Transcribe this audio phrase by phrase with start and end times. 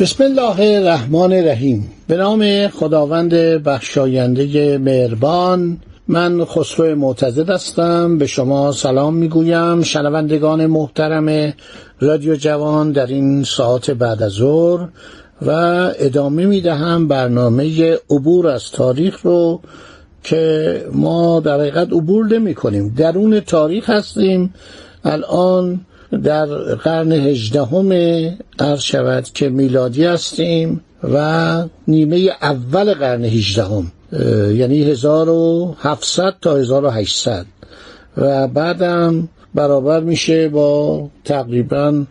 [0.00, 1.92] بسم الله الرحمن الرحیم.
[2.08, 5.76] به نام خداوند بخشاینده مهربان
[6.08, 8.18] من خسرو معتزد هستم.
[8.18, 9.82] به شما سلام می‌گویم.
[9.82, 11.54] شنوندگان محترم
[12.00, 14.88] رادیو جوان در این ساعت بعد از ظهر
[15.42, 15.50] و
[15.98, 19.60] ادامه می‌دهم برنامه عبور از تاریخ رو
[20.22, 24.54] که ما در حقیقت عبور نمی کنیم درون تاریخ هستیم.
[25.04, 25.80] الان
[26.24, 27.92] در قرن هجدهم
[28.58, 30.80] عرض شود که میلادی هستیم
[31.12, 33.92] و نیمه اول قرن هجدهم
[34.54, 37.46] یعنی 1700 تا 1800
[38.16, 42.04] و بعدم برابر میشه با تقریبا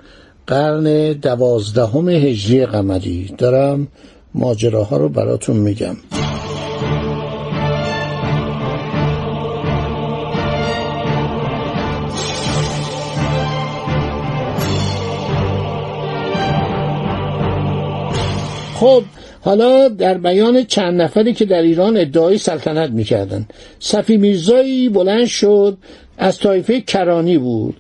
[0.48, 3.36] قرن دوازدهم هجری قمری.
[3.38, 3.88] دارم
[4.34, 5.96] ماجراها رو براتون میگم.
[18.76, 19.04] خب
[19.42, 23.46] حالا در بیان چند نفری که در ایران ادعای سلطنت می‌کردن.
[23.80, 25.78] صفی میرزایی بلند شد
[26.18, 27.76] از طایفه کرانی بود.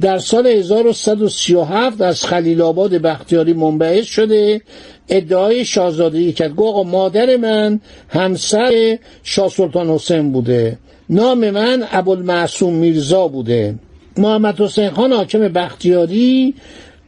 [0.00, 4.60] در سال 1137 از خلیل آباد بختیاری منبعث شده
[5.08, 6.50] ادعای شاهزادگی کرد.
[6.50, 10.78] گو مادر من همسر شاه سلطان حسین بوده.
[11.10, 13.74] نام من ابوالمعصوم میرزا بوده.
[14.18, 16.54] محمد حسین خان حاکم بختیاری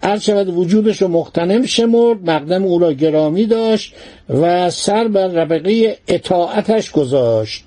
[0.03, 3.95] هر شود وجودش رو مختنم شمرد مقدم او را گرامی داشت
[4.29, 7.65] و سر بر ربقه اطاعتش گذاشت.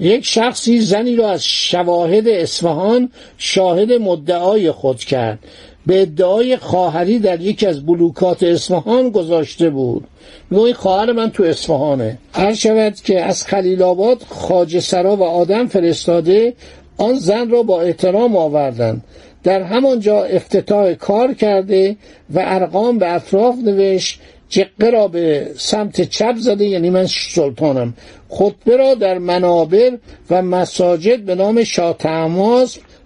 [0.00, 5.38] یک شخصی زنی را از شواهد اصفهان شاهد مدعای خود کرد.
[5.86, 10.04] به ادعای خواهری در یکی از بلوکات اصفهان گذاشته بود.
[10.50, 12.18] این خواهر من تو اصفهانه.
[12.32, 16.54] هر شود که از خلیل آباد خاج سرا و آدم فرستاده
[16.96, 19.04] آن زن را با احترام آوردند.
[19.44, 21.96] در همانجا افتتاح کار کرده
[22.34, 27.94] و ارقام به اطراف نوشت جقه را به سمت چپ زده یعنی من سلطانم.
[28.28, 29.98] خطبه را در منابر
[30.30, 31.96] و مساجد به نام شاه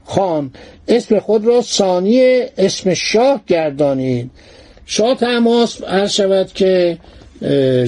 [0.05, 0.51] خان
[0.89, 4.31] اسم خود را ثانی اسم شاه گردانید.
[4.87, 6.99] شاه تماس هر شود که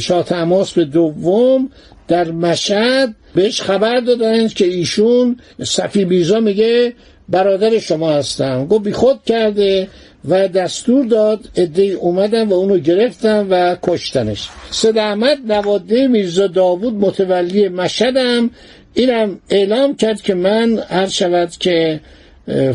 [0.01, 1.71] شاه تماس به دوم
[2.09, 6.93] در مشهد بهش خبر دادند که ایشون صفی بیزا میگه
[7.29, 8.67] برادر شما هستم.
[8.67, 9.89] گفت بی خود کرده
[10.29, 14.49] و دستور داد عده اومدن و اونو گرفتن و کشتنش.
[14.71, 18.51] سید احمد نواده میرزا داوود متولی مشهدم.
[18.95, 22.01] اینم اعلام کرد که من هر شود که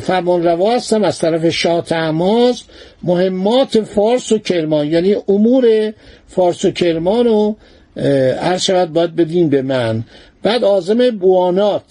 [0.02, 2.64] فرمان روا هستم از طرف شاه تماس
[3.04, 5.94] مهمات فارس و کرمان یعنی امور
[6.28, 7.56] فارس و کرمان رو
[8.42, 10.04] هر شود باید بدین به من.
[10.44, 11.84] بعد آزم بوانات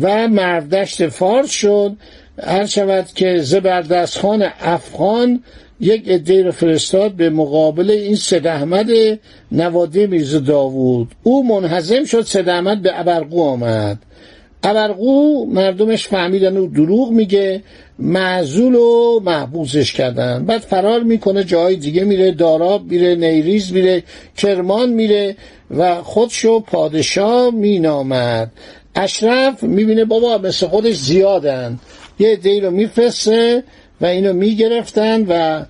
[0.00, 1.96] و مردشت فارس شد.
[2.42, 5.42] هر شود که زبردست خان افغان
[5.80, 8.86] یک عده رو فرستاد به مقابل این سید احمد
[9.52, 11.08] نواده میرز داوود.
[11.22, 13.98] او منحزم شد سید احمد به ابرقو آمد.
[14.62, 17.62] ابرقو مردمش فهمیدن او دروغ میگه
[17.98, 20.44] معزول و محبوسش کردن.
[20.44, 24.02] بعد فرار می‌کنه جای دیگه میره داراب میره نیریز میره
[24.36, 25.36] کرمان میره
[25.70, 28.52] و خودشو پادشاه مینامد.
[28.94, 31.78] اشرف می‌بینه بابا مثل خودش زیادن.
[32.18, 33.62] یه عده رو میفرسته
[34.00, 35.64] و اینو می‌گرفتن و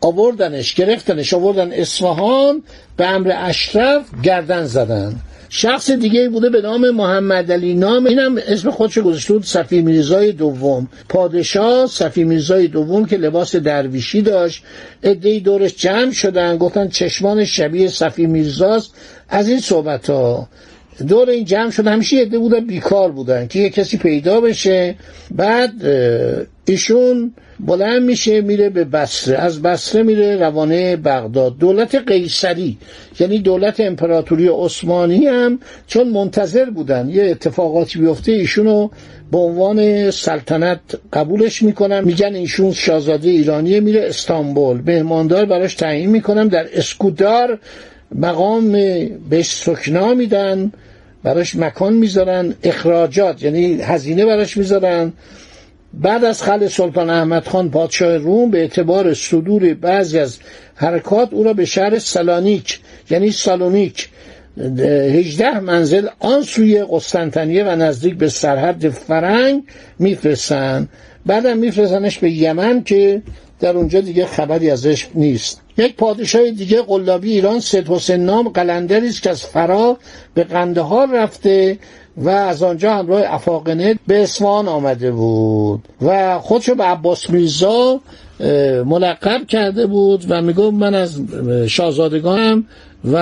[0.00, 2.62] آوردنش گرفتنش آوردن اصفهان
[2.96, 5.16] به امر اشرف گردن زدن.
[5.48, 10.32] شخص دیگه بوده به نام محمد علی نام اینم اسم خودش گذاشته بود صفی میرزای
[10.32, 10.88] دوم.
[11.08, 14.62] پادشاه صفی میرزای دوم که لباس درویشی داشت.
[15.04, 18.94] عدهای دورش جمع شدن گفتن چشمان شبیه صفی میرزاست
[19.28, 20.48] از این صحبت ها
[21.06, 21.86] دور این جمع شد.
[21.86, 24.94] همیشه یه بودن بیکار بودن که یه کسی پیدا بشه.
[25.30, 25.72] بعد
[26.64, 29.38] ایشون بلند میشه میره به بصره.
[29.38, 31.58] از بصره میره روانه بغداد.
[31.58, 32.78] دولت قیصری
[33.20, 38.88] یعنی دولت امپراتوری عثمانی هم چون منتظر بودن یه اتفاقاتی بیفته ایشونو
[39.32, 40.80] به عنوان سلطنت
[41.12, 42.04] قبولش می‌کنن.
[42.04, 44.80] میگن ایشون شاهزاده ایرانی میره استانبول.
[44.86, 47.58] مهماندار براش تعیین می‌کنم در اسکودار
[48.14, 48.72] مقام
[49.30, 50.72] بهش سکنا میدن
[51.22, 55.12] براش مکان می‌ذارن اخراجات یعنی هزینه براش می‌ذارن.
[55.94, 60.38] بعد از خل سلطان احمد خان پادشاه روم به اعتبار صدور بعضی از
[60.74, 64.08] حرکات او را به شهر سلانیک یعنی سالونیک
[64.88, 69.62] هجده منزل آن سوی قسطنطنیه و نزدیک به سرحد فرنگ
[69.98, 70.88] میفرستن.
[71.26, 73.22] بعدم میفرستنش به یمن که
[73.60, 75.60] در اونجا دیگه خبری ازش نیست.
[75.78, 79.96] یک پادشاه دیگه قلابی ایران سید حسین نام قلندری است که از فرا
[80.34, 81.78] به قندهار رفته
[82.16, 85.82] و از آنجا همراه افاقنه به اصفهان آمده بود.
[86.02, 88.00] و خودشو به عباس میرزا
[88.84, 91.20] ملقب کرده بود و میگو من از
[91.66, 92.64] شاهزادگانم
[93.04, 93.16] و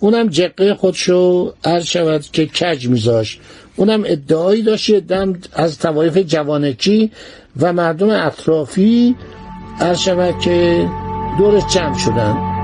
[0.00, 3.38] اونم جقه خودشو عرض شود که کج میذاش
[3.76, 7.10] اونم ادعایی داشت دم از توایف جوانکی
[7.60, 9.16] و مردم اطرافی
[9.80, 10.86] عرض شود که
[11.38, 12.54] دورش جمع شدن.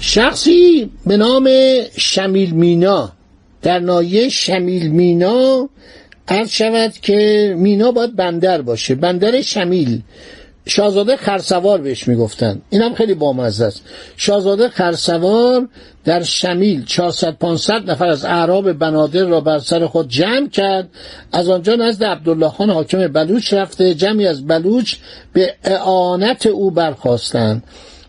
[0.00, 1.48] شخصی به نام
[1.96, 3.12] شمیل مینا.
[3.62, 5.68] در نایه شمیل مینا
[6.28, 8.94] عرض شود که مینا باید بندر باشه.
[8.94, 10.02] بندر شمیل.
[10.66, 12.62] شاهزاده خرسوار بهش می‌گفتن.
[12.70, 13.82] اینم خیلی بامزه است.
[14.16, 15.68] شاهزاده خرسوار
[16.04, 20.88] در شمیل 400 500 نفر از اعراب بنادر را بر سر خود جمع کرد.
[21.32, 23.94] از آنجا نزد عبدالله خان حاکم بلوچ رفته.
[23.94, 24.94] جمعی از بلوچ
[25.32, 27.62] به اعانت او برخواستند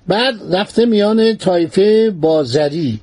[0.07, 2.99] بعد رفته میان طایفه بازری.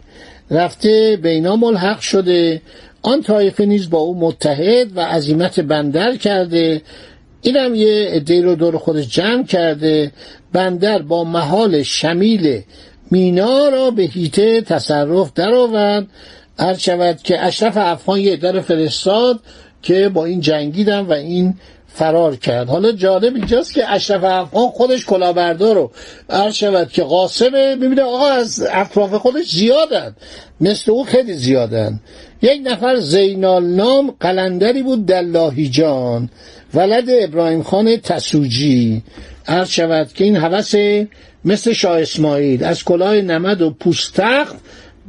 [0.51, 2.63] رفته بینا ملحق شده.
[3.03, 6.83] آن طایفه نیز با او متحد و عظیمت بندر کرده.
[7.43, 10.13] اینم یه عده رو دور خودش جمع کرده.
[10.53, 12.63] بندر با محال شمیل
[13.11, 16.07] مینا را به هیته تصرف درآورد.
[16.59, 19.41] هر شود که اشرف افغان یه در فرستاد
[19.83, 21.55] که با این جنگیدن و این
[21.95, 22.69] فرار کرد.
[22.69, 25.91] حالا جالب اینجاست که اشرف افغان خودش کلاهبردار رو
[26.31, 27.77] عرض شود که قاسمه.
[27.77, 30.17] ببینه آقا از اطراف خودش زیادن.
[30.61, 32.01] مثل او خیلی زیادن.
[32.43, 36.31] یک نفر زینال نام قلندری بود دلاهی جان.
[36.75, 39.03] ولد ابراهیم خان تسوجی.
[39.47, 40.75] عرض شود که این حوث
[41.45, 42.65] مثل شاه اسماعیل.
[42.65, 44.57] از کلاه نمد و پوستخت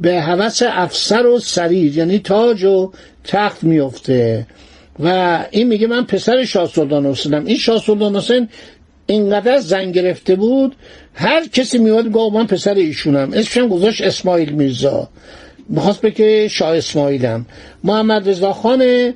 [0.00, 1.98] به حوث افسر و سریر.
[1.98, 2.92] یعنی تاج و
[3.24, 4.46] تخت میفته
[5.00, 7.44] و این میگه من پسر شاه سلطان حسینم.
[7.44, 8.48] این شاه سلطان حسین
[9.06, 10.76] اینقدر زن گرفته بود
[11.14, 13.32] هر کسی میواد گفت من پسر ایشونم.
[13.32, 15.08] اسمشم گذاشت اسماعیل میرزا.
[15.68, 17.46] می‌خواست بگه شاه اسماعیلم.
[17.84, 19.12] محمد رضا خان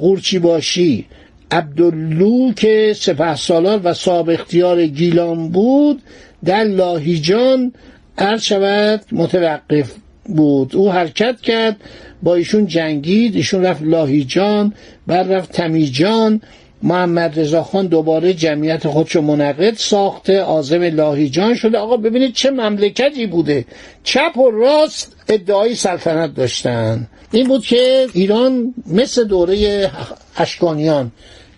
[0.00, 1.06] قورچی باشی
[1.50, 6.02] عبداللو که سپه سالار و صاحب اختیار گیلان بود
[6.44, 7.72] در لاهیجان
[8.18, 9.92] عرض شود متوقف.
[10.36, 10.76] بود.
[10.76, 11.76] او حرکت کرد
[12.22, 14.74] با ایشون جنگید ایشون رفت لاهیجان
[15.06, 16.40] بعد رفت تمیجان
[16.82, 21.78] محمد رضا خان دوباره جمعیت خودشو منقد ساخته آزم لاهیجان شده.
[21.78, 23.64] آقا ببینید چه مملکتی بوده.
[24.04, 27.08] چپ و راست ادعای سلطنت داشتن.
[27.32, 29.90] این بود که ایران مثل دوره
[30.36, 31.12] اشکانیان.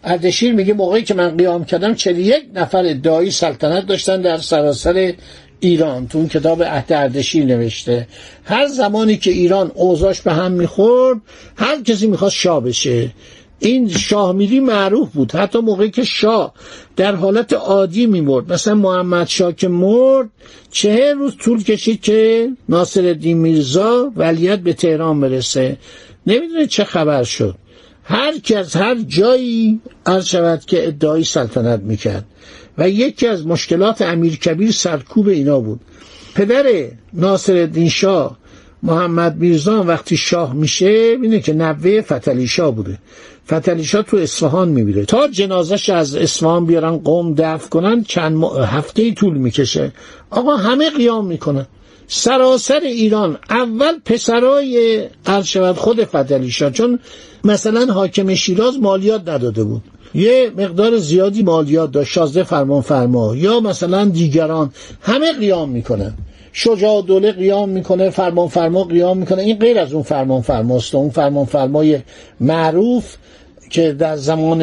[0.04, 5.12] اردشیر میگه موقعی که من قیام کردم یک نفر ادعای سلطنت داشتن در سراسر
[5.62, 8.08] ایران تو اون کتاب عهد اردشیر نوشته.
[8.44, 11.20] هر زمانی که ایران اوضاش به هم می‌خورد
[11.56, 13.10] هر کسی می‌خواست شاه بشه.
[13.58, 15.32] این شاه میری معروف بود.
[15.32, 16.54] حتی موقعی که شاه
[16.96, 18.52] در حالت عادی میمرد.
[18.52, 20.28] مثلا محمد شاه که مرد
[20.70, 25.76] چه روز طول کشید که ناصر الدین میرزا ولیت به تهران برسه.
[26.26, 27.54] نمی‌دونه چه خبر شد.
[28.04, 32.24] هر کس هر جایی عرض شود که ادعای سلطنت می‌کرد.
[32.78, 35.80] و یکی از مشکلات امیر کبیر سرکوب اینا بود.
[36.34, 36.64] پدر
[37.12, 38.38] ناصر الدین شاه
[38.82, 42.98] محمد میرزا وقتی شاه میشه اینه که نوه فتلی شاه بوده.
[43.46, 49.14] فتلی شاه تو اصفهان میبیره تا جنازش از اصفهان بیارن قوم دفع کنن چند هفته
[49.14, 49.92] طول می‌کشه.
[50.30, 51.66] آقا همه قیام می‌کنن.
[52.14, 56.98] سراسر ایران اول پسرای عرض شود خود فتلی شاه چون
[57.44, 59.82] مثلا حاکم شیراز مالیات نداده بود.
[60.14, 62.10] یه مقدار زیادی مالیات داشت.
[62.10, 63.36] شازده فرمان فرما.
[63.36, 64.72] یا مثلا دیگران.
[65.02, 66.14] همه قیام می‌کنن.
[66.52, 69.42] شجاع دوله قیام می‌کنه فرمان فرما قیام می‌کنه.
[69.42, 71.98] این غیر از اون فرمان فرماست اون فرمان فرمای
[72.40, 73.16] معروف
[73.72, 74.62] که در زمان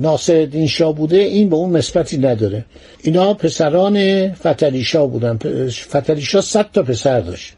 [0.00, 2.64] ناصر شاه بوده این به اون نسبتی نداره.
[3.02, 5.38] اینا پسران فتلیشا بودن.
[5.70, 7.52] فتلیشا صد تا پسر داشت.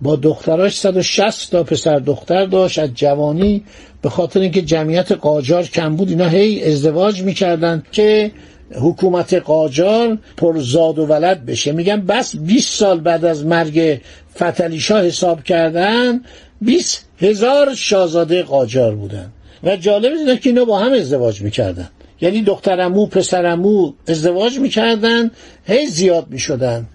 [0.00, 2.78] با دختراش 160 تا پسر دختر داشت.
[2.78, 3.64] از جوانی
[4.02, 8.30] به خاطر اینکه جمعیت قاجار کم بود اینا هی ازدواج می‌کردن که
[8.74, 11.72] حکومت قاجار پر زاد و ولد بشه.
[11.72, 14.00] میگن بس 20 سال بعد از مرگ
[14.36, 16.20] فتلی حساب کردن
[16.60, 19.32] 20 هزار شاهزاده قاجار بودن.
[19.66, 21.88] و جالب اینه که اینا با هم ازدواج می‌کردن.
[22.20, 25.30] یعنی دخترمو پسرمو ازدواج می‌کردن
[25.66, 26.86] هی زیاد می‌شدن.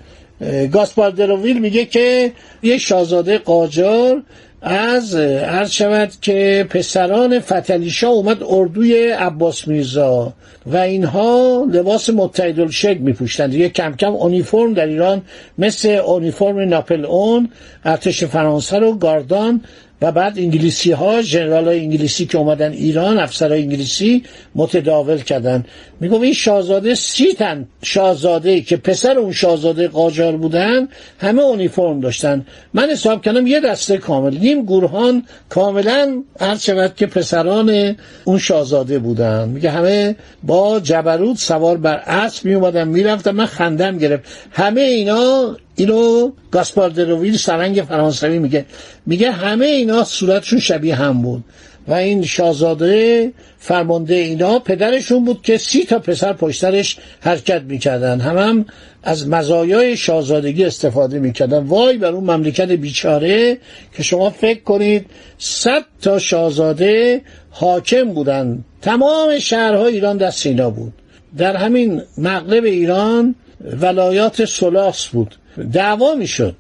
[0.71, 2.31] گاسپار دروویل میگه که
[2.63, 4.23] یه شاهزاده قاجار
[4.61, 10.33] از عرض شود که پسران فتلیشا اومد اردوی عباس میرزا
[10.65, 13.53] و اینها لباس متحد شکل میپوشتند.
[13.53, 15.21] یه کم کم اونیفرم در ایران
[15.57, 17.49] مثل اونیفرم ناپل اون
[17.85, 19.61] ارتش فرانسه رو گاردان
[20.01, 24.23] و بعد انگلیسی ها جنرال های انگلیسی که اومدن ایران افسرهای انگلیسی
[24.55, 25.65] متداول کردن.
[25.99, 30.87] میگم این شاهزاده سی تن شاهزاده که پسر اون شاهزاده قاجار بودن
[31.19, 32.45] همه اونیفرم داشتن.
[32.73, 34.37] من حساب کردم یه دسته کامل.
[34.37, 39.49] نیم گروهان کاملا هر شود که پسران اون شاهزاده بودن.
[39.49, 43.31] میگه همه با جبروت سوار بر اسب می اومدن می‌رفتن.
[43.31, 44.23] من خندم گرفت.
[44.51, 48.65] همه اینا اینو گاسپار دروویل سرنگ فرانسوی میگه.
[49.05, 51.43] میگه همه اینا صورتشون شبیه هم بود.
[51.87, 58.19] و این شاهزاده فرمانده اینا پدرشون بود که سی تا پسر پشترش حرکت می‌کردن.
[58.19, 58.65] هم هم
[59.03, 61.63] از مزایای شاهزادگی استفاده می‌کردن.
[61.63, 63.57] وای بر اون مملکت بیچاره
[63.97, 65.05] که شما فکر کنید
[65.37, 68.65] صد تا شاهزاده حاکم بودن.
[68.81, 70.93] تمام شهرهای ایران دست اینا بود.
[71.37, 73.35] در همین مغرب ایران
[73.81, 75.35] ولایات سلاس بود.
[75.73, 76.55] دعوا می‌شد.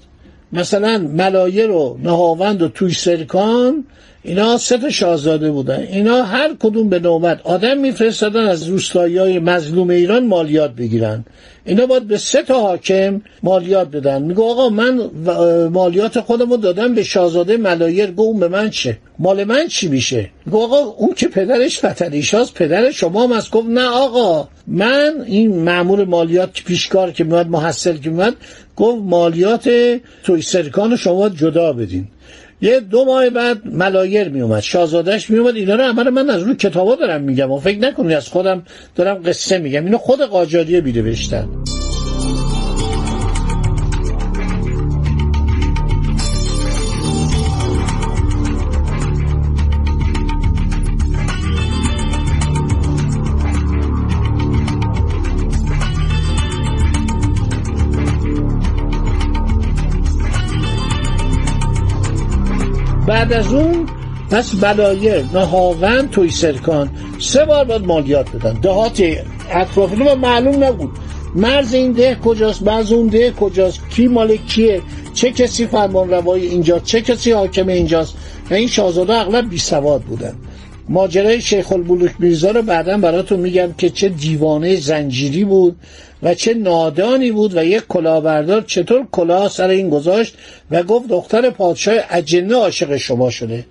[0.53, 3.83] مثلا ملایر و نهاوند و توی سرکان
[4.23, 5.79] اینا سه تا شاهزاده بودن.
[5.79, 11.25] اینا هر کدوم به نوبت آدم میفرستادن از روستایی های مظلوم ایران مالیات بگیرن.
[11.65, 14.21] اینا باید به سه تا حاکم مالیات بدن.
[14.21, 15.09] میگه آقا من
[15.67, 18.11] مالیات خودمو دادم به شاهزاده ملایر.
[18.11, 22.53] گو اون به من چه؟ مال من چی میشه؟ میگه آقا اون که پدرش فتریشاست
[22.53, 27.97] پدر شما هم از گفت نه آقا من این معمور مالیات پیشکار که میاد محصل
[27.97, 28.35] که میاد
[28.81, 29.69] گفت مالیات
[30.23, 32.07] توی سرکان شما جدا بدین.
[32.61, 36.43] یه دو ماه بعد ملایر می اومد شاهزادهش می اومد اینا رو عمل من از
[36.43, 38.63] روی کتابا دارم میگم و فکر نکنید از خودم
[38.95, 39.85] دارم قصه میگم.
[39.85, 41.47] اینو خود قاجاریه بیده بشتن
[63.21, 63.85] بعد از اون
[64.31, 66.89] پس بلایر نهاوند توی سرکان.
[67.19, 68.53] سه بار باید مالیات بدن.
[68.53, 69.03] دهات
[69.51, 70.89] اطرافی و معلوم نبود.
[71.35, 74.81] مرز این ده کجاست؟ بعض اون ده کجاست؟ کی مال کیه؟
[75.13, 78.13] چه کسی فرمان روای اینجا؟ چه کسی حاکم اینجاست؟
[78.51, 80.33] و این شاهزاده اغلب بی سواد بودن.
[80.91, 85.75] ماجرای شیخ البلوک میرزا رو بعدا براتون میگم که چه دیوانه زنجیری بود
[86.23, 90.35] و چه نادانی بود و یک کلاهبردار چطور کلاه سر این گذاشت
[90.71, 93.65] و گفت دختر پادشاه اجنه عاشق شما شده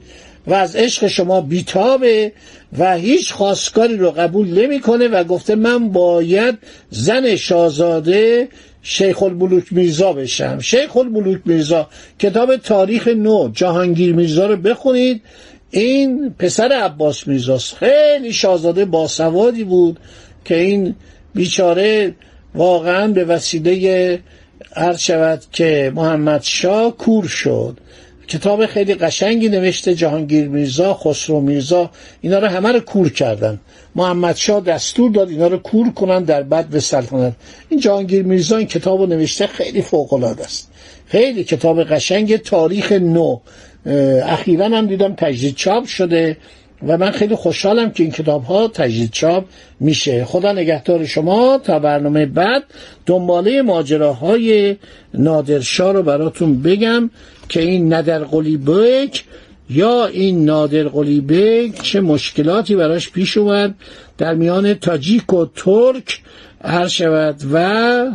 [0.46, 2.32] و از عشق شما بیتابه
[2.78, 6.58] و هیچ خواستگاری رو قبول نمی‌کنه و گفته من باید
[6.90, 8.48] زن شاهزاده
[8.82, 10.58] شیخ البلوک میرزا بشم.
[10.58, 15.22] شیخ البلوک میرزا کتاب تاریخ نو جهانگیر میرزا رو بخونید.
[15.70, 20.00] این پسر عباس میرزاست خیلی شاهزاده باسوادی بود
[20.44, 20.94] که این
[21.34, 22.14] بیچاره
[22.54, 24.18] واقعا به وسیله
[24.76, 27.76] عرض شود که محمد شاه کور شد.
[28.28, 33.60] کتاب خیلی قشنگی نوشته جهانگیر میرزا خسرو میرزا اینا رو همه رو کور کردن.
[33.94, 37.32] محمد شاه دستور داد اینا رو کور کنن در بد به سلطنت
[37.68, 40.70] این جهانگیر میرزا این کتاب رو نوشته خیلی فوق العاده است.
[41.06, 43.38] خیلی کتاب قشنگ تاریخ نو.
[43.86, 46.36] اخیرا هم دیدم تجدید چاپ شده
[46.86, 49.44] و من خیلی خوشحالم که این کتاب ها تجدید چاپ
[49.80, 50.24] میشه.
[50.24, 52.64] خدا نگهدار شما تا برنامه بعد
[53.06, 54.76] دنباله ماجراهای
[55.14, 57.10] نادرشاه رو براتون بگم
[57.48, 59.24] که این ندر قلیبک
[59.70, 63.74] یا این نادر قلیبک چه مشکلاتی براش پیش اومد.
[64.18, 66.20] در میان تاجیک و ترک
[66.64, 67.58] هر شود و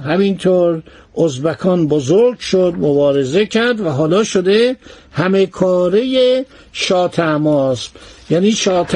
[0.05, 0.84] همینطور
[1.17, 4.75] ازبکان بزرگ شد مبارزه کرد و حالا شده
[5.12, 7.12] همه کاره شاه
[8.29, 8.88] یعنی شاه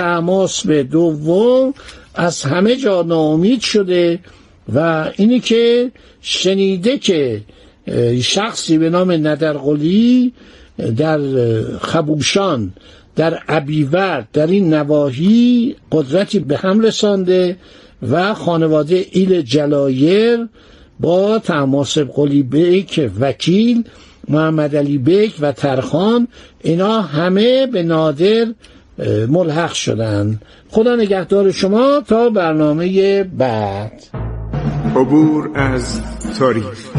[0.65, 1.73] به دوم
[2.15, 4.19] از همه جا ناامید شده
[4.73, 7.41] و اینی که شنیده که
[8.21, 10.33] شخصی به نام ندرقلی
[10.97, 11.19] در
[11.81, 12.73] خبوشان
[13.15, 17.57] در عبیور در این نواحی قدرتی به هم رسانده
[18.09, 20.47] و خانواده ایل جلایر
[20.99, 23.83] با تماسب قلی بیک وکیل
[24.27, 26.27] محمد علی بیک و ترخان
[26.61, 28.47] اینا همه به نادر
[29.27, 30.39] ملحق شدن.
[30.69, 34.03] خدا نگهدار شما تا برنامه بعد.
[34.95, 36.01] عبور از
[36.39, 36.98] تاریخ.